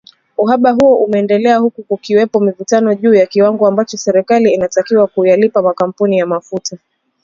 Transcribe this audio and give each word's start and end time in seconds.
Uhaba 0.37 0.71
huo 0.71 0.95
umeendelea 0.97 1.57
huku 1.57 1.83
kukiwepo 1.83 2.39
mivutano 2.39 2.95
juu 2.95 3.13
ya 3.13 3.25
kiwango 3.25 3.67
ambacho 3.67 3.97
serikali 3.97 4.53
inatakiwa 4.53 5.07
kuyalipa 5.07 5.61
makampuni 5.61 6.17
ya 6.17 6.25
mafuta. 6.25 6.77